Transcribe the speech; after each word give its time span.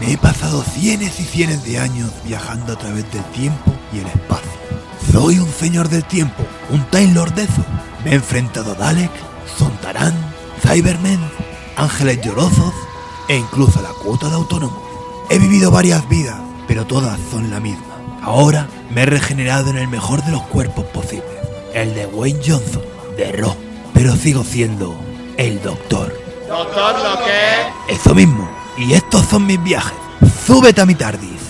Me 0.00 0.12
he 0.12 0.18
pasado 0.18 0.62
cienes 0.62 1.18
y 1.18 1.24
cienes 1.24 1.64
de 1.64 1.78
años 1.78 2.10
viajando 2.24 2.72
a 2.72 2.78
través 2.78 3.10
del 3.12 3.24
tiempo 3.32 3.74
y 3.92 3.98
el 3.98 4.06
espacio. 4.06 4.50
Soy 5.12 5.38
un 5.38 5.50
señor 5.50 5.88
del 5.88 6.04
tiempo, 6.04 6.44
un 6.70 6.84
Time 6.90 7.14
Lord 7.14 7.34
de 7.34 7.42
eso. 7.42 7.64
Me 8.04 8.12
he 8.12 8.14
enfrentado 8.14 8.72
a 8.72 8.74
Dalek, 8.74 9.10
Zontarán, 9.58 10.14
Cybermen, 10.64 11.18
ángeles 11.76 12.20
llorosos 12.20 12.72
e 13.28 13.36
incluso 13.36 13.80
a 13.80 13.82
la 13.82 13.88
cuota 13.88 14.28
de 14.28 14.36
autónomos. 14.36 14.78
He 15.30 15.38
vivido 15.38 15.70
varias 15.70 16.08
vidas, 16.08 16.38
pero 16.68 16.86
todas 16.86 17.18
son 17.30 17.50
la 17.50 17.58
misma. 17.58 17.84
Ahora 18.22 18.68
me 18.90 19.02
he 19.02 19.06
regenerado 19.06 19.70
en 19.70 19.78
el 19.78 19.88
mejor 19.88 20.24
de 20.24 20.32
los 20.32 20.42
cuerpos 20.42 20.84
posibles, 20.86 21.38
el 21.74 21.94
de 21.94 22.06
Wayne 22.06 22.40
Johnson, 22.46 22.82
de 23.16 23.32
Raw. 23.32 23.56
Pero 23.94 24.14
sigo 24.14 24.44
siendo 24.44 24.96
el 25.36 25.60
doctor. 25.60 26.14
¿Doctor 26.48 26.94
lo 27.02 27.24
qué? 27.24 27.94
Eso 27.94 28.14
mismo. 28.14 28.57
Y 28.78 28.92
estos 28.92 29.26
son 29.26 29.44
mis 29.44 29.60
viajes. 29.62 29.98
Súbete 30.46 30.80
a 30.80 30.86
mi 30.86 30.94
tardis. 30.94 31.40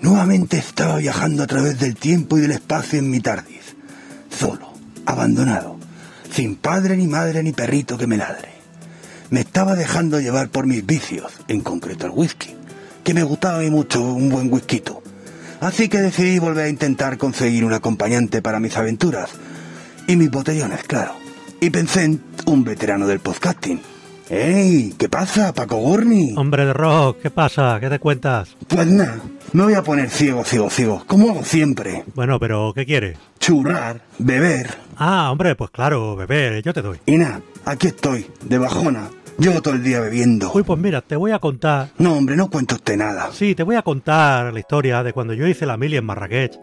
Nuevamente 0.00 0.56
estaba 0.56 0.96
viajando 0.96 1.42
a 1.42 1.46
través 1.46 1.78
del 1.78 1.94
tiempo 1.94 2.38
y 2.38 2.40
del 2.40 2.52
espacio 2.52 2.98
en 2.98 3.10
mi 3.10 3.20
tardis. 3.20 3.76
Solo, 4.30 4.72
abandonado, 5.04 5.76
sin 6.32 6.56
padre 6.56 6.96
ni 6.96 7.06
madre 7.06 7.42
ni 7.42 7.52
perrito 7.52 7.98
que 7.98 8.06
me 8.06 8.16
ladre. 8.16 8.48
Me 9.28 9.40
estaba 9.40 9.74
dejando 9.74 10.20
llevar 10.20 10.48
por 10.48 10.66
mis 10.66 10.86
vicios, 10.86 11.32
en 11.48 11.60
concreto 11.60 12.06
el 12.06 12.12
whisky, 12.12 12.54
que 13.04 13.12
me 13.12 13.24
gustaba 13.24 13.58
mí 13.58 13.68
mucho 13.68 14.00
un 14.00 14.30
buen 14.30 14.50
whisky. 14.50 14.82
Así 15.60 15.88
que 15.88 16.00
decidí 16.00 16.38
volver 16.38 16.66
a 16.66 16.70
intentar 16.70 17.18
conseguir 17.18 17.64
un 17.64 17.74
acompañante 17.74 18.40
para 18.40 18.60
mis 18.60 18.76
aventuras. 18.76 19.30
Y 20.08 20.16
mis 20.16 20.30
botellones, 20.30 20.84
claro. 20.84 21.12
Y 21.60 21.70
pensé 21.70 22.04
en 22.04 22.22
un 22.46 22.62
veterano 22.62 23.06
del 23.06 23.18
podcasting. 23.20 23.80
¡Ey! 24.28 24.94
¿Qué 24.98 25.08
pasa, 25.08 25.52
Paco 25.52 25.76
Gurney? 25.76 26.34
Hombre 26.36 26.66
de 26.66 26.72
rock, 26.72 27.18
¿qué 27.22 27.30
pasa? 27.30 27.78
¿Qué 27.80 27.88
te 27.88 27.98
cuentas? 27.98 28.56
Pues 28.68 28.86
nada, 28.86 29.20
me 29.52 29.62
voy 29.64 29.74
a 29.74 29.82
poner 29.82 30.10
ciego, 30.10 30.44
ciego, 30.44 30.68
ciego, 30.68 31.04
como 31.06 31.30
hago 31.30 31.44
siempre. 31.44 32.04
Bueno, 32.14 32.38
pero 32.40 32.72
¿qué 32.74 32.84
quieres? 32.84 33.18
Churrar, 33.38 34.00
beber. 34.18 34.76
Ah, 34.96 35.30
hombre, 35.30 35.54
pues 35.54 35.70
claro, 35.70 36.16
beber, 36.16 36.62
yo 36.62 36.72
te 36.74 36.82
doy. 36.82 36.98
Y 37.06 37.16
nada, 37.18 37.40
aquí 37.64 37.88
estoy, 37.88 38.26
de 38.44 38.58
bajona. 38.58 39.08
Llevo 39.38 39.60
todo 39.60 39.74
el 39.74 39.82
día 39.84 40.00
bebiendo. 40.00 40.50
Uy, 40.54 40.62
pues 40.62 40.78
mira, 40.78 41.02
te 41.02 41.14
voy 41.14 41.30
a 41.30 41.38
contar. 41.38 41.90
No, 41.98 42.14
hombre, 42.14 42.36
no 42.36 42.48
cuento 42.48 42.76
usted 42.76 42.96
nada. 42.96 43.30
Sí, 43.32 43.54
te 43.54 43.62
voy 43.62 43.76
a 43.76 43.82
contar 43.82 44.52
la 44.52 44.58
historia 44.58 45.02
de 45.02 45.12
cuando 45.12 45.34
yo 45.34 45.46
hice 45.46 45.66
la 45.66 45.76
mili 45.76 45.96
en 45.96 46.04
Marrakech. 46.04 46.58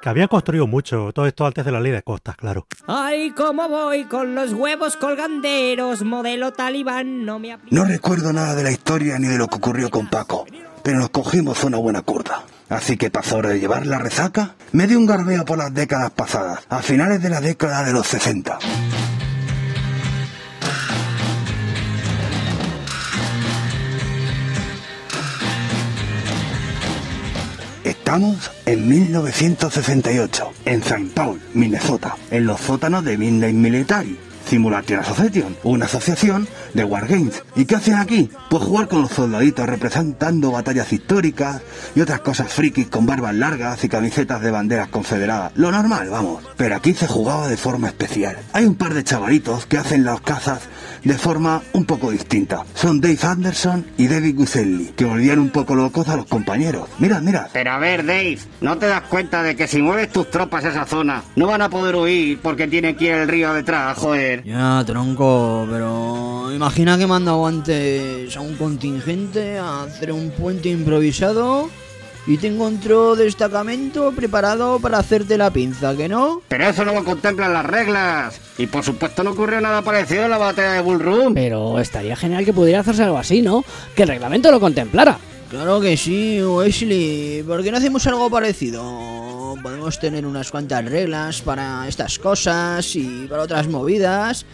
Que 0.00 0.08
habían 0.08 0.28
construido 0.28 0.66
mucho, 0.66 1.10
todo 1.12 1.26
esto 1.26 1.44
antes 1.44 1.64
de 1.64 1.72
la 1.72 1.80
ley 1.80 1.90
de 1.90 2.02
costas, 2.02 2.36
claro. 2.36 2.66
Ay, 2.86 3.32
cómo 3.32 3.68
voy 3.68 4.04
con 4.04 4.34
los 4.34 4.52
huevos 4.52 4.96
colganderos, 4.96 6.02
modelo 6.02 6.52
talibán, 6.52 7.24
no 7.24 7.38
me. 7.38 7.58
No 7.70 7.84
recuerdo 7.84 8.32
nada 8.32 8.54
de 8.54 8.62
la 8.62 8.70
historia 8.70 9.18
ni 9.18 9.26
de 9.26 9.38
lo 9.38 9.48
que 9.48 9.56
ocurrió 9.56 9.90
con 9.90 10.06
Paco, 10.06 10.46
pero 10.82 10.98
nos 10.98 11.10
cogimos 11.10 11.64
una 11.64 11.78
buena 11.78 12.02
curda. 12.02 12.44
Así 12.68 12.96
que 12.96 13.10
pasó 13.10 13.38
hora 13.38 13.50
de 13.50 13.60
llevar 13.60 13.86
la 13.86 13.98
resaca, 13.98 14.54
me 14.72 14.86
di 14.86 14.94
un 14.94 15.06
garbeo 15.06 15.44
por 15.44 15.58
las 15.58 15.72
décadas 15.72 16.10
pasadas, 16.10 16.66
a 16.68 16.80
finales 16.82 17.22
de 17.22 17.30
la 17.30 17.40
década 17.40 17.82
de 17.82 17.92
los 17.92 18.06
60. 18.06 18.58
Estamos 28.08 28.50
en 28.64 28.88
1968, 28.88 30.52
en 30.64 30.80
St. 30.80 31.10
Paul, 31.14 31.38
Minnesota, 31.52 32.16
en 32.30 32.46
los 32.46 32.58
sótanos 32.58 33.04
de 33.04 33.18
Midnight 33.18 33.54
Military, 33.54 34.18
Simulation 34.48 35.00
Association, 35.00 35.56
una 35.62 35.84
asociación 35.84 36.48
de 36.72 36.84
Wargames. 36.84 37.42
¿Y 37.54 37.66
qué 37.66 37.76
hacen 37.76 37.96
aquí? 37.96 38.30
Pues 38.48 38.62
jugar 38.64 38.88
con 38.88 39.02
los 39.02 39.10
soldaditos 39.10 39.66
representando 39.66 40.50
batallas 40.50 40.92
históricas 40.92 41.60
y 41.94 42.00
otras 42.00 42.20
cosas 42.20 42.52
frikis 42.52 42.88
con 42.88 43.04
barbas 43.04 43.34
largas 43.34 43.84
y 43.84 43.88
camisetas 43.88 44.40
de 44.40 44.50
banderas 44.50 44.88
confederadas. 44.88 45.52
Lo 45.56 45.70
normal, 45.70 46.08
vamos. 46.10 46.42
Pero 46.56 46.76
aquí 46.76 46.94
se 46.94 47.06
jugaba 47.06 47.48
de 47.48 47.56
forma 47.56 47.88
especial. 47.88 48.38
Hay 48.52 48.64
un 48.64 48.74
par 48.74 48.94
de 48.94 49.04
chavalitos 49.04 49.66
que 49.66 49.78
hacen 49.78 50.04
las 50.04 50.20
cazas 50.22 50.60
de 51.04 51.14
forma 51.14 51.62
un 51.72 51.84
poco 51.84 52.10
distinta. 52.10 52.64
Son 52.74 53.00
Dave 53.00 53.18
Anderson 53.22 53.86
y 53.96 54.08
David 54.08 54.36
Guselli, 54.36 54.92
que 54.96 55.04
volvían 55.04 55.38
un 55.38 55.50
poco 55.50 55.74
locos 55.74 56.08
a 56.08 56.16
los 56.16 56.26
compañeros. 56.26 56.88
Mirad, 56.98 57.22
mirad. 57.22 57.48
Pero 57.52 57.70
a 57.72 57.78
ver, 57.78 58.04
Dave, 58.04 58.38
¿no 58.60 58.78
te 58.78 58.86
das 58.86 59.02
cuenta 59.02 59.42
de 59.42 59.56
que 59.56 59.68
si 59.68 59.80
mueves 59.80 60.10
tus 60.10 60.30
tropas 60.30 60.64
a 60.64 60.70
esa 60.70 60.86
zona, 60.86 61.22
no 61.36 61.46
van 61.46 61.62
a 61.62 61.68
poder 61.68 61.94
huir 61.96 62.40
porque 62.40 62.66
tienen 62.66 62.96
que 62.96 63.06
ir 63.06 63.12
el 63.12 63.28
río 63.28 63.52
detrás, 63.54 63.96
joder? 63.96 64.37
Ya, 64.44 64.82
tronco, 64.86 65.66
pero 65.70 66.52
imagina 66.52 66.98
que 66.98 67.06
mandado 67.06 67.46
antes 67.46 68.36
a 68.36 68.40
un 68.40 68.56
contingente 68.56 69.58
a 69.58 69.82
hacer 69.84 70.12
un 70.12 70.30
puente 70.30 70.68
improvisado 70.68 71.68
y 72.26 72.36
te 72.36 72.48
encontró 72.48 73.16
destacamento 73.16 74.12
preparado 74.12 74.78
para 74.78 74.98
hacerte 74.98 75.38
la 75.38 75.50
pinza, 75.50 75.96
¿que 75.96 76.08
no? 76.08 76.42
Pero 76.48 76.68
eso 76.68 76.84
no 76.84 76.92
lo 76.92 77.02
contemplan 77.02 77.54
las 77.54 77.64
reglas. 77.64 78.38
Y 78.58 78.66
por 78.66 78.84
supuesto 78.84 79.24
no 79.24 79.30
ocurrió 79.30 79.60
nada 79.62 79.80
parecido 79.80 80.24
en 80.24 80.30
la 80.30 80.38
batalla 80.38 80.72
de 80.74 80.80
Bull 80.82 81.00
Run. 81.00 81.34
Pero 81.34 81.78
estaría 81.78 82.16
genial 82.16 82.44
que 82.44 82.52
pudiera 82.52 82.80
hacerse 82.80 83.04
algo 83.04 83.16
así, 83.16 83.40
¿no? 83.40 83.64
Que 83.94 84.02
el 84.02 84.08
reglamento 84.08 84.50
lo 84.50 84.60
contemplara. 84.60 85.18
Claro 85.48 85.80
que 85.80 85.96
sí, 85.96 86.42
Wesley. 86.42 87.42
¿Por 87.44 87.62
qué 87.62 87.70
no 87.70 87.78
hacemos 87.78 88.06
algo 88.06 88.28
parecido? 88.28 88.82
Podemos 89.62 89.98
tener 89.98 90.24
unas 90.26 90.50
cuantas 90.50 90.84
reglas 90.84 91.40
para 91.40 91.86
estas 91.88 92.18
cosas 92.18 92.94
y 92.94 93.26
para 93.28 93.42
otras 93.42 93.68
movidas. 93.68 94.46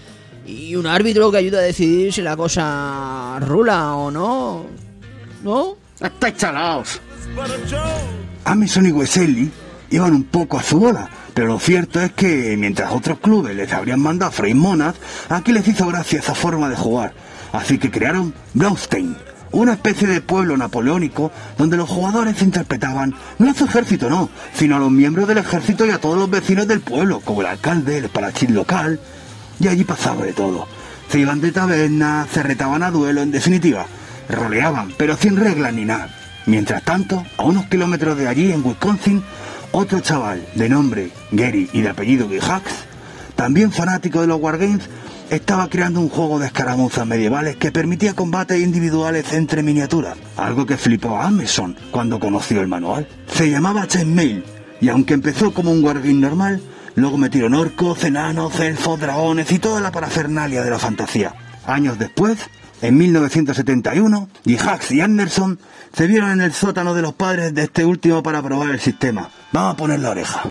Y 0.47 0.77
un 0.77 0.87
árbitro 0.87 1.31
que 1.31 1.39
ayude 1.39 1.59
a 1.59 1.63
decidir 1.63 2.13
si 2.13 2.23
la 2.23 2.37
cosa 2.37 3.39
rula 3.41 3.95
o 3.95 4.11
no. 4.11 4.67
¿No? 5.43 5.77
Estáis 6.01 6.37
chalaos. 6.37 7.01
Amison 8.45 8.87
y 8.87 8.93
Wesley 8.93 9.51
iban 9.91 10.15
un 10.15 10.25
poco 10.25 10.59
a 10.59 10.63
su 10.63 10.79
bola, 10.79 11.09
pero 11.33 11.47
lo 11.49 11.59
cierto 11.59 12.01
es 12.01 12.13
que 12.13 12.57
mientras 12.59 12.93
otros 12.93 13.19
clubes 13.21 13.55
les 13.57 13.73
habrían 13.73 14.01
mandado 14.01 14.31
a 14.31 14.33
freír 14.33 14.57
monas, 14.57 14.97
aquí 15.29 15.53
les 15.53 15.67
hizo 15.67 15.87
gracia 15.87 16.19
esa 16.19 16.35
forma 16.35 16.69
de 16.69 16.77
jugar. 16.77 17.15
Así 17.53 17.79
que 17.79 17.91
crearon 17.91 18.35
Blaustein, 18.53 19.17
una 19.55 19.75
especie 19.75 20.09
de 20.09 20.21
pueblo 20.21 20.57
napoleónico 20.57 21.31
donde 21.57 21.77
los 21.77 21.89
jugadores 21.89 22.43
interpretaban 22.43 23.15
no 23.39 23.51
a 23.51 23.55
su 23.55 23.65
ejército, 23.65 24.11
no, 24.11 24.29
sino 24.53 24.77
a 24.77 24.79
los 24.79 24.91
miembros 24.91 25.29
del 25.29 25.39
ejército 25.39 25.87
y 25.87 25.91
a 25.91 26.01
todos 26.01 26.19
los 26.19 26.29
vecinos 26.29 26.67
del 26.67 26.81
pueblo, 26.81 27.21
como 27.21 27.41
el 27.41 27.47
alcalde, 27.47 27.99
el 27.99 28.09
parachín 28.09 28.55
local. 28.55 28.99
Y 29.61 29.69
allí 29.69 29.85
pasaba 29.85 30.25
de 30.25 30.33
todo. 30.33 30.67
Se 31.09 31.21
iban 31.21 31.41
de 31.41 31.53
taberna, 31.53 32.27
se 32.33 32.43
retaban 32.43 32.83
a 32.83 32.91
duelo, 32.91 33.23
en 33.23 33.31
definitiva, 33.31 33.87
roleaban, 34.29 34.93
pero 34.97 35.17
sin 35.17 35.37
reglas 35.37 35.73
ni 35.73 35.85
nada. 35.85 36.09
Mientras 36.47 36.83
tanto, 36.83 37.25
a 37.37 37.45
unos 37.45 37.67
kilómetros 37.67 38.19
de 38.19 38.29
allí, 38.29 38.53
en 38.53 38.65
Wisconsin, 38.65 39.23
otro 39.71 40.01
chaval 40.01 40.47
de 40.55 40.69
nombre 40.69 41.11
Gary 41.31 41.71
y 41.73 41.83
de 41.83 41.89
apellido 41.89 42.29
Gihax, 42.29 42.73
también 43.37 43.73
fanático 43.73 44.21
de 44.21 44.27
los 44.27 44.41
Wargames, 44.41 44.89
estaba 45.31 45.69
creando 45.69 46.01
un 46.01 46.09
juego 46.09 46.39
de 46.39 46.47
escaramuzas 46.47 47.07
medievales 47.07 47.57
que 47.57 47.73
permitía 47.73 48.15
combates 48.15 48.61
individuales 48.61 49.33
entre 49.33 49.63
miniaturas, 49.63 50.17
algo 50.37 50.67
que 50.67 50.77
flipó 50.77 51.17
a 51.17 51.27
Amazon 51.27 51.77
cuando 51.91 52.21
conoció 52.21 52.61
el 52.61 52.69
manual. 52.69 53.09
Se 53.27 53.51
llamaba 53.51 53.87
Chainmail, 53.87 54.45
y 54.81 54.89
aunque 54.89 55.15
empezó 55.15 55.53
como 55.53 55.73
un 55.73 55.83
Wargame 55.85 56.15
normal, 56.15 56.61
luego 56.95 57.19
metieron 57.19 57.55
orcos, 57.55 58.05
enanos, 58.05 58.59
elfos, 58.61 59.01
dragones 59.01 59.51
y 59.51 59.59
toda 59.59 59.81
la 59.81 59.93
parafernalia 59.93 60.63
de 60.63 60.71
la 60.71 60.79
fantasía. 60.79 61.35
Años 61.67 61.99
después, 61.99 62.39
en 62.83 62.97
1971, 62.99 64.29
Gihax 64.45 64.91
y 64.93 65.01
Anderson 65.01 65.59
se 65.93 66.07
vieron 66.07 66.31
en 66.33 66.41
el 66.43 66.53
sótano 66.53 66.95
de 66.95 67.03
los 67.03 67.15
padres 67.15 67.55
de 67.55 67.63
este 67.63 67.85
último 67.85 68.23
para 68.23 68.43
probar 68.43 68.71
el 68.71 68.81
sistema. 68.81 69.31
Vamos 69.53 69.75
a 69.75 69.77
poner 69.77 70.01
la 70.01 70.11
oreja. 70.11 70.43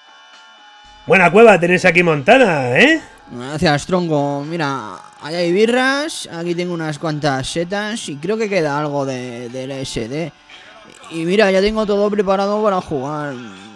Buena 1.05 1.31
cueva 1.31 1.59
tenéis 1.59 1.85
aquí 1.85 2.01
montada, 2.01 2.79
¿eh? 2.79 3.01
Gracias, 3.31 3.85
tronco. 3.85 4.43
Mira, 4.47 4.95
allá 5.21 5.37
hay 5.37 5.51
birras, 5.51 6.29
aquí 6.31 6.53
tengo 6.53 6.73
unas 6.73 6.99
cuantas 6.99 7.47
setas 7.47 8.09
y 8.09 8.17
creo 8.17 8.37
que 8.37 8.49
queda 8.49 8.77
algo 8.77 9.05
de, 9.05 9.49
del 9.49 9.85
SD. 9.85 10.31
Y 11.11 11.25
mira, 11.25 11.49
ya 11.51 11.61
tengo 11.61 11.85
todo 11.85 12.09
preparado 12.09 12.61
para 12.63 12.81
jugar. 12.81 13.35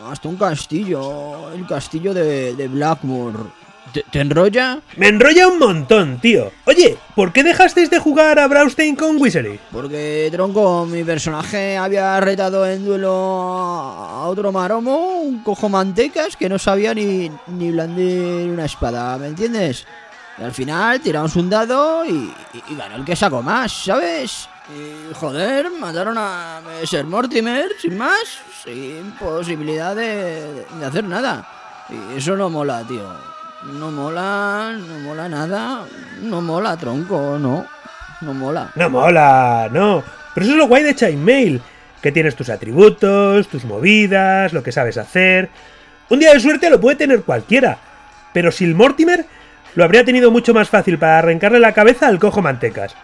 Hasta 0.09 0.29
un 0.29 0.37
castillo, 0.37 1.51
el 1.53 1.65
castillo 1.65 2.13
de, 2.13 2.55
de 2.55 2.67
Blackmore. 2.67 3.66
¿Te, 3.93 4.03
te 4.11 4.19
enrolla? 4.19 4.79
Me 4.97 5.07
enrolla 5.07 5.47
un 5.47 5.59
montón, 5.59 6.19
tío. 6.19 6.51
Oye, 6.65 6.97
¿por 7.15 7.31
qué 7.31 7.43
dejasteis 7.43 7.89
de 7.89 7.99
jugar 7.99 8.37
a 8.39 8.47
Braustein 8.47 8.95
con 8.95 9.17
Wizardry? 9.21 9.59
Porque, 9.71 10.29
tronco, 10.31 10.85
mi 10.85 11.03
personaje 11.03 11.77
había 11.77 12.19
retado 12.19 12.65
en 12.67 12.85
duelo 12.85 13.11
a 13.13 14.27
otro 14.27 14.51
maromo, 14.51 15.19
un 15.21 15.43
cojo 15.43 15.69
mantecas 15.69 16.35
que 16.35 16.49
no 16.49 16.59
sabía 16.59 16.93
ni, 16.93 17.31
ni 17.47 17.71
blandir 17.71 18.49
una 18.49 18.65
espada, 18.65 19.17
¿me 19.17 19.27
entiendes? 19.27 19.85
Y 20.39 20.43
al 20.43 20.51
final 20.53 20.99
tiramos 21.01 21.35
un 21.35 21.49
dado 21.49 22.05
y, 22.05 22.09
y- 22.53 22.63
y 22.73 22.75
ganó 22.75 22.95
el 22.97 23.05
que 23.05 23.15
sacó 23.15 23.41
más, 23.41 23.71
¿sabes? 23.71 24.47
Y 24.69 25.13
joder, 25.15 25.71
mataron 25.79 26.17
a 26.17 26.59
Ser 26.85 27.05
Mortimer 27.05 27.69
sin 27.81 27.97
más, 27.97 28.19
sin 28.63 29.11
posibilidad 29.13 29.95
de, 29.95 30.65
de 30.79 30.85
hacer 30.85 31.05
nada. 31.05 31.47
Y 31.89 32.17
eso 32.17 32.35
no 32.35 32.49
mola, 32.49 32.83
tío. 32.85 33.36
No 33.63 33.91
mola, 33.91 34.77
no 34.77 34.99
mola 34.99 35.27
nada. 35.27 35.85
No 36.21 36.41
mola, 36.41 36.77
tronco, 36.77 37.37
no. 37.39 37.65
No 38.21 38.33
mola. 38.33 38.71
No 38.75 38.89
mola, 38.89 39.69
no. 39.71 40.03
Pero 40.33 40.45
eso 40.45 40.53
es 40.53 40.57
lo 40.57 40.67
guay 40.67 40.83
de 40.83 40.95
Chainmail. 40.95 41.61
Que 42.01 42.11
tienes 42.11 42.35
tus 42.35 42.49
atributos, 42.49 43.47
tus 43.47 43.65
movidas, 43.65 44.53
lo 44.53 44.63
que 44.63 44.71
sabes 44.71 44.97
hacer. 44.97 45.49
Un 46.09 46.19
día 46.19 46.33
de 46.33 46.39
suerte 46.39 46.69
lo 46.69 46.79
puede 46.79 46.95
tener 46.95 47.23
cualquiera. 47.23 47.77
Pero 48.33 48.51
Sil 48.53 48.75
Mortimer 48.75 49.25
lo 49.75 49.83
habría 49.83 50.05
tenido 50.05 50.31
mucho 50.31 50.53
más 50.53 50.69
fácil 50.69 50.97
para 50.97 51.19
arrancarle 51.19 51.59
la 51.59 51.73
cabeza 51.73 52.07
al 52.07 52.19
cojo 52.19 52.41
mantecas. 52.41 52.95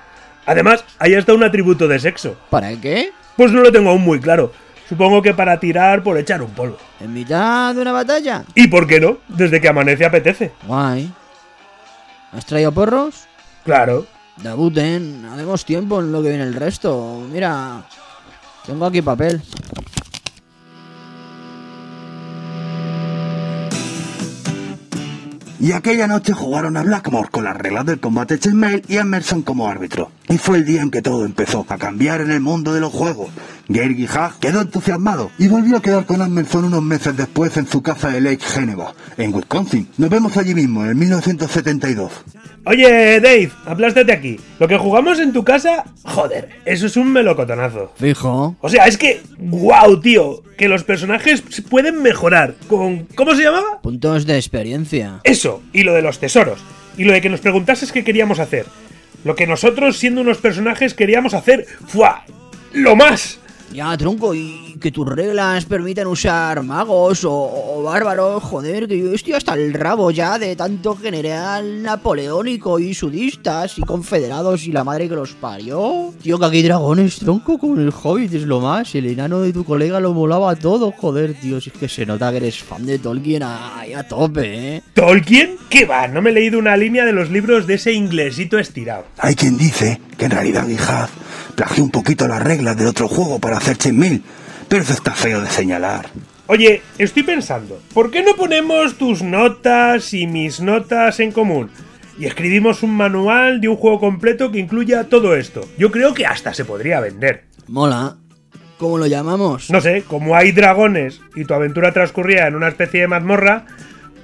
Además, 0.45 0.85
ahí 0.99 1.13
está 1.13 1.33
un 1.33 1.43
atributo 1.43 1.87
de 1.87 1.99
sexo. 1.99 2.37
¿Para 2.49 2.71
qué? 2.79 3.11
Pues 3.35 3.51
no 3.51 3.61
lo 3.61 3.71
tengo 3.71 3.89
aún 3.89 4.03
muy 4.03 4.19
claro. 4.19 4.51
Supongo 4.93 5.23
que 5.23 5.33
para 5.33 5.59
tirar 5.59 6.03
por 6.03 6.19
echar 6.19 6.43
un 6.43 6.51
polvo. 6.51 6.77
¿En 6.99 7.11
mitad 7.11 7.73
de 7.73 7.81
una 7.81 7.91
batalla? 7.91 8.43
¿Y 8.53 8.67
por 8.67 8.85
qué 8.85 8.99
no? 8.99 9.17
Desde 9.27 9.59
que 9.59 9.67
amanece 9.67 10.05
apetece. 10.05 10.51
Guay. 10.67 11.11
¿Has 12.31 12.45
traído 12.45 12.71
porros? 12.71 13.25
Claro. 13.65 14.05
Debuten, 14.37 15.25
haremos 15.25 15.65
tiempo 15.65 15.99
en 15.99 16.11
lo 16.11 16.21
que 16.21 16.29
viene 16.29 16.43
el 16.43 16.53
resto. 16.53 17.23
Mira, 17.31 17.81
tengo 18.67 18.85
aquí 18.85 19.01
papel. 19.01 19.41
Y 25.63 25.71
aquella 25.71 26.07
noche 26.07 26.33
jugaron 26.33 26.75
a 26.75 26.83
Blackmore 26.83 27.29
con 27.29 27.45
las 27.45 27.55
reglas 27.55 27.85
del 27.85 28.01
combate 28.01 28.37
Chainmail 28.37 28.83
y 28.89 28.97
Emerson 28.97 29.43
como 29.43 29.69
árbitro. 29.69 30.11
Y 30.27 30.37
fue 30.37 30.57
el 30.57 30.65
día 30.65 30.81
en 30.81 30.91
que 30.91 31.01
todo 31.01 31.23
empezó 31.23 31.65
a 31.69 31.77
cambiar 31.77 32.19
en 32.19 32.31
el 32.31 32.41
mundo 32.41 32.73
de 32.73 32.81
los 32.81 32.91
juegos. 32.91 33.29
Gary 33.69 33.95
Gihag 33.95 34.39
quedó 34.39 34.59
entusiasmado 34.59 35.31
y 35.37 35.47
volvió 35.47 35.77
a 35.77 35.81
quedar 35.81 36.05
con 36.05 36.21
Emerson 36.21 36.65
unos 36.65 36.83
meses 36.83 37.15
después 37.15 37.55
en 37.55 37.65
su 37.65 37.81
casa 37.81 38.09
de 38.09 38.19
Lake 38.19 38.43
Geneva, 38.43 38.93
en 39.15 39.33
Wisconsin. 39.33 39.87
Nos 39.97 40.09
vemos 40.09 40.35
allí 40.35 40.53
mismo, 40.53 40.83
en 40.83 40.99
1972. 40.99 42.11
Oye, 42.65 43.19
Dave, 43.19 43.49
aplástate 43.65 44.13
aquí. 44.13 44.39
Lo 44.57 44.67
que 44.67 44.77
jugamos 44.77 45.19
en 45.19 45.33
tu 45.33 45.43
casa, 45.43 45.83
joder, 46.03 46.49
eso 46.63 46.85
es 46.85 46.95
un 46.95 47.11
melocotonazo. 47.11 47.91
Fijo. 47.95 48.55
O 48.61 48.69
sea, 48.69 48.87
es 48.87 48.97
que, 48.97 49.21
wow, 49.37 49.99
tío, 49.99 50.43
que 50.57 50.69
los 50.69 50.83
personajes 50.85 51.43
pueden 51.69 52.01
mejorar 52.01 52.55
con... 52.69 53.05
¿Cómo 53.15 53.35
se 53.35 53.43
llamaba? 53.43 53.81
Puntos 53.81 54.25
de 54.25 54.37
experiencia. 54.37 55.19
Eso, 55.23 55.61
y 55.73 55.83
lo 55.83 55.93
de 55.93 56.01
los 56.01 56.19
tesoros. 56.19 56.59
Y 56.97 57.03
lo 57.03 57.11
de 57.11 57.21
que 57.21 57.29
nos 57.29 57.41
preguntases 57.41 57.91
qué 57.91 58.05
queríamos 58.05 58.39
hacer. 58.39 58.65
Lo 59.25 59.35
que 59.35 59.47
nosotros, 59.47 59.97
siendo 59.97 60.21
unos 60.21 60.37
personajes, 60.37 60.93
queríamos 60.93 61.33
hacer, 61.33 61.65
¡fua! 61.87 62.23
¡Lo 62.71 62.95
más! 62.95 63.39
Ya, 63.71 63.97
tronco, 63.97 64.35
y 64.35 64.75
que 64.79 64.91
tus 64.91 65.07
reglas 65.07 65.65
permitan 65.65 66.07
usar 66.07 66.61
magos 66.63 67.23
o, 67.25 67.31
o 67.31 67.83
bárbaros, 67.83 68.43
joder, 68.43 68.87
que 68.87 68.99
yo 68.99 69.13
estoy 69.13 69.33
hasta 69.33 69.53
el 69.55 69.73
rabo 69.73 70.11
ya 70.11 70.37
de 70.37 70.55
tanto 70.55 70.95
general 70.95 71.81
napoleónico 71.81 72.79
y 72.79 72.93
sudistas 72.93 73.77
y 73.77 73.81
confederados 73.81 74.67
y 74.67 74.71
la 74.71 74.83
madre 74.83 75.09
que 75.09 75.15
los 75.15 75.33
parió. 75.33 76.13
Tío, 76.21 76.37
que 76.37 76.45
aquí 76.45 76.57
hay 76.57 76.63
dragones, 76.63 77.17
tronco, 77.17 77.57
con 77.57 77.79
el 77.79 77.91
hobbit 77.91 78.33
es 78.33 78.43
lo 78.43 78.59
más. 78.59 78.93
El 78.93 79.07
enano 79.07 79.39
de 79.41 79.53
tu 79.53 79.63
colega 79.63 79.99
lo 79.99 80.13
molaba 80.13 80.55
todo, 80.55 80.91
joder, 80.91 81.33
tío, 81.33 81.59
si 81.59 81.69
es 81.69 81.77
que 81.77 81.89
se 81.89 82.05
nota 82.05 82.29
que 82.31 82.37
eres 82.37 82.59
fan 82.59 82.85
de 82.85 82.99
Tolkien 82.99 83.43
ahí 83.43 83.93
a 83.93 84.07
tope, 84.07 84.75
¿eh? 84.75 84.83
¿Tolkien? 84.93 85.57
¿Qué 85.69 85.85
va? 85.85 86.07
No 86.07 86.21
me 86.21 86.29
he 86.29 86.33
leído 86.33 86.59
una 86.59 86.77
línea 86.77 87.05
de 87.05 87.13
los 87.13 87.31
libros 87.31 87.65
de 87.65 87.75
ese 87.75 87.93
inglesito 87.93 88.59
estirado. 88.59 89.05
Hay 89.17 89.35
quien 89.35 89.57
dice 89.57 89.99
que 90.17 90.25
en 90.25 90.31
realidad 90.31 90.67
Gihad 90.67 91.09
plagió 91.55 91.83
un 91.83 91.91
poquito 91.91 92.27
las 92.27 92.41
reglas 92.41 92.77
del 92.77 92.87
otro 92.87 93.07
juego 93.07 93.39
para 93.39 93.57
hacer 93.57 93.77
Chainmail, 93.77 94.23
pero 94.67 94.81
eso 94.81 94.93
está 94.93 95.11
feo 95.11 95.41
de 95.41 95.49
señalar. 95.49 96.07
Oye, 96.47 96.81
estoy 96.97 97.23
pensando, 97.23 97.79
¿por 97.93 98.11
qué 98.11 98.21
no 98.21 98.35
ponemos 98.35 98.97
tus 98.97 99.21
notas 99.21 100.13
y 100.13 100.27
mis 100.27 100.59
notas 100.59 101.19
en 101.19 101.31
común? 101.31 101.69
Y 102.19 102.25
escribimos 102.25 102.83
un 102.83 102.95
manual 102.95 103.61
de 103.61 103.69
un 103.69 103.77
juego 103.77 103.99
completo 103.99 104.51
que 104.51 104.59
incluya 104.59 105.05
todo 105.05 105.35
esto. 105.35 105.61
Yo 105.77 105.89
creo 105.89 106.13
que 106.13 106.25
hasta 106.25 106.53
se 106.53 106.65
podría 106.65 106.99
vender. 106.99 107.45
Mola. 107.67 108.17
¿Cómo 108.77 108.97
lo 108.97 109.07
llamamos? 109.07 109.69
No 109.69 109.79
sé, 109.79 110.03
como 110.03 110.35
hay 110.35 110.51
dragones 110.51 111.21
y 111.35 111.45
tu 111.45 111.53
aventura 111.53 111.93
transcurría 111.93 112.47
en 112.47 112.55
una 112.55 112.67
especie 112.67 113.01
de 113.01 113.07
mazmorra, 113.07 113.65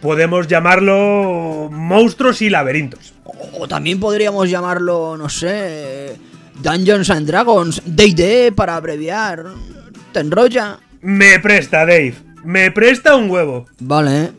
podemos 0.02 0.48
llamarlo 0.48 1.70
monstruos 1.72 2.42
y 2.42 2.50
laberintos. 2.50 3.14
O 3.58 3.68
también 3.68 4.00
podríamos 4.00 4.50
llamarlo, 4.50 5.16
no 5.18 5.30
sé, 5.30 6.18
Dungeons 6.62 7.10
and 7.10 7.26
Dragons, 7.28 7.82
D&D 7.86 8.52
para 8.54 8.76
abreviar. 8.76 9.46
¿Te 10.12 10.20
enrolla? 10.20 10.80
Me 11.02 11.40
presta, 11.40 11.80
Dave. 11.86 12.16
Me 12.44 12.72
presta 12.72 13.16
un 13.16 13.30
huevo. 13.30 13.66
Vale. 13.80 14.32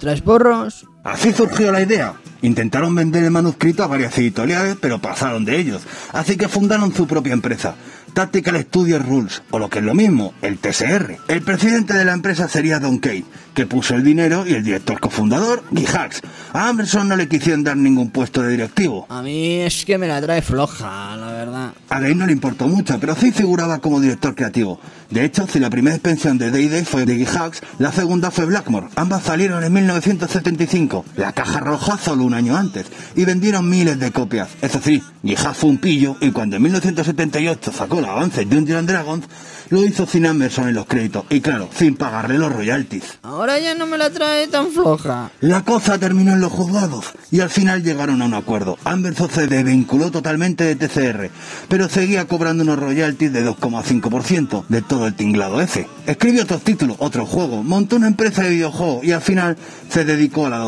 ¿Tres 0.00 0.20
porros? 0.20 0.86
Así 1.04 1.32
surgió 1.32 1.72
la 1.72 1.82
idea. 1.82 2.14
Intentaron 2.42 2.94
vender 2.94 3.24
el 3.24 3.30
manuscrito 3.30 3.82
a 3.82 3.88
varias 3.88 4.16
editoriales, 4.18 4.76
pero 4.80 5.00
pasaron 5.00 5.44
de 5.44 5.58
ellos. 5.58 5.82
Así 6.12 6.36
que 6.36 6.48
fundaron 6.48 6.94
su 6.94 7.06
propia 7.06 7.32
empresa, 7.32 7.74
Tactical 8.14 8.60
Studio 8.62 8.98
Rules, 9.00 9.42
o 9.50 9.58
lo 9.58 9.68
que 9.68 9.80
es 9.80 9.84
lo 9.84 9.94
mismo, 9.94 10.34
el 10.42 10.58
TSR. 10.58 11.18
El 11.28 11.42
presidente 11.42 11.94
de 11.94 12.04
la 12.04 12.12
empresa 12.12 12.48
sería 12.48 12.78
Don 12.78 12.98
Kate, 12.98 13.24
que 13.54 13.66
puso 13.66 13.94
el 13.94 14.04
dinero, 14.04 14.46
y 14.46 14.54
el 14.54 14.62
director 14.62 15.00
cofundador, 15.00 15.64
Guy 15.70 15.86
Hacks. 15.86 16.22
A 16.52 16.68
Anderson 16.68 17.08
no 17.08 17.16
le 17.16 17.28
quisieron 17.28 17.64
dar 17.64 17.76
ningún 17.76 18.10
puesto 18.10 18.42
de 18.42 18.50
directivo. 18.50 19.06
A 19.08 19.20
mí 19.20 19.60
es 19.60 19.84
que 19.84 19.98
me 19.98 20.06
la 20.06 20.20
trae 20.20 20.42
floja, 20.42 21.16
la 21.16 21.32
verdad. 21.32 21.72
A 21.88 22.00
Dave 22.00 22.14
no 22.14 22.26
le 22.26 22.32
importó 22.32 22.68
mucho, 22.68 22.98
pero 23.00 23.16
sí 23.16 23.32
figuraba 23.32 23.78
como 23.80 24.00
director 24.00 24.34
creativo. 24.34 24.80
De 25.10 25.24
hecho, 25.24 25.46
si 25.46 25.58
la 25.58 25.70
primera 25.70 25.96
expansión 25.96 26.38
de 26.38 26.50
Day 26.50 26.84
fue 26.84 27.04
de 27.04 27.16
Guy 27.16 27.26
Hacks, 27.26 27.62
la 27.78 27.90
segunda 27.90 28.30
fue 28.30 28.46
Blackmore. 28.46 28.88
Ambas 28.94 29.24
salieron 29.24 29.64
en 29.64 29.72
1975. 29.72 30.87
La 31.16 31.32
caja 31.32 31.60
roja 31.60 31.98
solo 31.98 32.24
un 32.24 32.34
año 32.34 32.56
antes. 32.56 32.86
Y 33.16 33.24
vendieron 33.24 33.68
miles 33.68 33.98
de 33.98 34.12
copias. 34.12 34.48
Eso 34.62 34.80
sí, 34.82 35.02
Hacks 35.36 35.58
fue 35.58 35.70
un 35.70 35.78
pillo 35.78 36.16
y 36.20 36.30
cuando 36.30 36.56
en 36.56 36.62
1978 36.62 37.72
sacó 37.72 37.98
el 37.98 38.04
avance 38.04 38.44
de 38.44 38.54
Dungeons 38.54 38.86
Dragons, 38.86 39.24
lo 39.70 39.84
hizo 39.84 40.06
sin 40.06 40.24
Emerson 40.24 40.68
en 40.68 40.74
los 40.74 40.86
créditos. 40.86 41.24
Y 41.30 41.40
claro, 41.40 41.68
sin 41.74 41.96
pagarle 41.96 42.38
los 42.38 42.52
royalties. 42.52 43.18
Ahora 43.22 43.58
ya 43.58 43.74
no 43.74 43.86
me 43.86 43.98
la 43.98 44.10
trae 44.10 44.48
tan 44.48 44.70
floja. 44.70 45.30
La 45.40 45.64
cosa 45.64 45.98
terminó 45.98 46.32
en 46.32 46.40
los 46.40 46.52
juzgados 46.52 47.06
y 47.30 47.40
al 47.40 47.50
final 47.50 47.82
llegaron 47.82 48.22
a 48.22 48.26
un 48.26 48.34
acuerdo. 48.34 48.78
Anderson 48.84 49.30
se 49.30 49.46
desvinculó 49.46 50.10
totalmente 50.10 50.64
de 50.64 50.76
TCR, 50.76 51.30
pero 51.68 51.88
seguía 51.88 52.26
cobrando 52.26 52.62
unos 52.62 52.78
royalties 52.78 53.32
de 53.32 53.46
2,5% 53.46 54.64
de 54.68 54.82
todo 54.82 55.06
el 55.06 55.14
tinglado 55.14 55.60
ese. 55.60 55.86
Escribió 56.06 56.42
otros 56.44 56.62
títulos, 56.62 56.96
otros 57.00 57.28
juegos, 57.28 57.64
montó 57.64 57.96
una 57.96 58.06
empresa 58.06 58.42
de 58.42 58.50
videojuegos 58.50 59.04
y 59.04 59.12
al 59.12 59.20
final 59.20 59.56
se 59.90 60.04
dedicó 60.04 60.46
a 60.46 60.50
la 60.50 60.58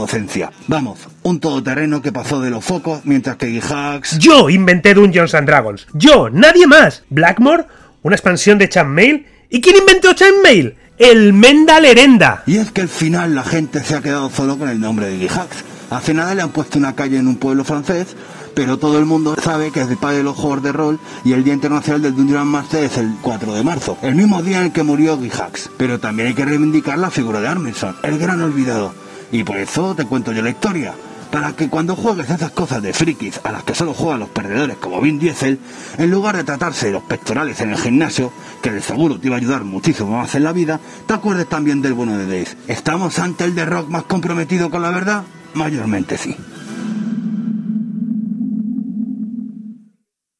Vamos, 0.67 0.99
un 1.23 1.39
todoterreno 1.39 2.03
que 2.03 2.13
pasó 2.13 2.41
de 2.41 2.51
los 2.51 2.65
focos 2.65 3.03
mientras 3.05 3.37
que 3.37 3.61
Hacks... 3.61 4.19
Yo 4.19 4.51
inventé 4.51 4.95
Dungeons 4.95 5.35
and 5.35 5.47
Dragons. 5.47 5.87
Yo, 5.95 6.31
nadie 6.31 6.67
más. 6.67 7.05
Blackmore, 7.11 7.67
una 8.03 8.17
expansión 8.17 8.59
de 8.59 8.69
Chainmail. 8.69 9.27
¿Y 9.51 9.61
quién 9.61 9.77
inventó 9.77 10.13
Chainmail? 10.13 10.77
El 10.99 11.33
Menda 11.33 11.81
Lerenda. 11.81 12.43
Y 12.47 12.57
es 12.57 12.73
que 12.73 12.83
al 12.83 12.89
final 12.89 13.35
la 13.35 13.45
gente 13.45 13.83
se 13.85 13.95
ha 13.95 14.03
quedado 14.03 14.31
solo 14.31 14.59
con 14.59 14.69
el 14.69 14.81
nombre 14.81 15.07
de 15.07 15.17
Guy 15.17 15.29
Hacks. 15.29 15.65
Hace 15.91 16.15
nada 16.15 16.35
le 16.35 16.43
han 16.43 16.51
puesto 16.51 16.79
una 16.79 16.95
calle 16.95 17.19
en 17.19 17.27
un 17.27 17.37
pueblo 17.37 17.65
francés, 17.65 18.15
pero 18.55 18.79
todo 18.79 18.99
el 18.99 19.07
mundo 19.07 19.35
sabe 19.43 19.71
que 19.71 19.81
es 19.81 19.89
el 19.89 19.97
padre 19.97 20.19
de 20.19 20.23
los 20.25 20.37
juegos 20.37 20.63
de 20.63 20.73
rol 20.73 21.01
y 21.25 21.33
el 21.33 21.43
Día 21.43 21.55
Internacional 21.55 22.03
del 22.03 22.15
Dungeon 22.15 22.47
Master 22.47 22.85
es 22.85 22.97
el 22.97 23.15
4 23.23 23.55
de 23.55 23.63
marzo, 23.63 23.99
el 24.03 24.15
mismo 24.15 24.43
día 24.43 24.59
en 24.59 24.65
el 24.67 24.73
que 24.73 24.83
murió 24.83 25.17
Guy 25.17 25.31
Hacks. 25.31 25.71
Pero 25.77 25.99
también 25.99 26.29
hay 26.29 26.35
que 26.35 26.45
reivindicar 26.45 26.99
la 26.99 27.11
figura 27.11 27.41
de 27.41 27.49
Armstrong, 27.49 27.97
el 28.03 28.19
gran 28.19 28.41
olvidado. 28.41 28.93
Y 29.33 29.45
por 29.45 29.57
eso 29.57 29.95
te 29.95 30.05
cuento 30.05 30.33
yo 30.33 30.43
la 30.43 30.51
historia. 30.51 30.95
Para 31.31 31.53
que 31.53 31.69
cuando 31.69 31.95
juegues 31.95 32.29
esas 32.29 32.51
cosas 32.51 32.83
de 32.83 32.93
frikis 32.93 33.41
a 33.45 33.53
las 33.53 33.63
que 33.63 33.75
solo 33.75 33.95
juegan 33.95 34.19
los 34.19 34.31
perdedores 34.31 34.79
como 34.79 35.01
Vin 35.01 35.21
Diesel, 35.21 35.61
en 35.97 36.11
lugar 36.11 36.37
de 36.37 36.43
tratarse 36.43 36.87
de 36.87 36.93
los 36.93 37.05
pectorales 37.05 37.61
en 37.61 37.71
el 37.71 37.79
gimnasio, 37.79 38.33
que 38.61 38.73
de 38.73 38.81
seguro 38.81 39.21
te 39.21 39.29
iba 39.29 39.37
a 39.37 39.39
ayudar 39.39 39.63
muchísimo 39.63 40.11
más 40.11 40.35
en 40.35 40.43
la 40.43 40.53
vida, 40.53 40.81
te 41.07 41.15
acuerdes 41.15 41.49
también 41.49 41.83
del 41.83 41.93
bueno 41.93 42.19
de 42.19 42.27
Dave. 42.27 42.49
¿Estamos 42.67 43.21
ante 43.21 43.45
el 43.45 43.55
de 43.55 43.65
rock 43.65 43.89
más 43.89 44.03
comprometido 44.05 44.71
con 44.71 44.83
la 44.83 44.91
verdad? 44.91 45.23
Mayormente 45.55 46.19
sí. 46.19 46.37